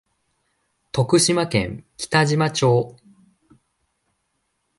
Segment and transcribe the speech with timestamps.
[0.91, 2.97] 徳島県北島町